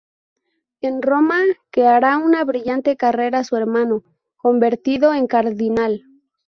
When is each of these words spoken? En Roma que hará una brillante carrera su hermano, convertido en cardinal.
En 0.81 1.03
Roma 1.03 1.43
que 1.69 1.85
hará 1.85 2.17
una 2.17 2.43
brillante 2.43 2.97
carrera 2.97 3.43
su 3.43 3.55
hermano, 3.55 4.03
convertido 4.35 5.13
en 5.13 5.27
cardinal. 5.27 6.05